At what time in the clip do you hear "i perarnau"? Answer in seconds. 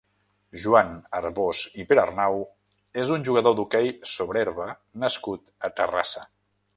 1.83-2.41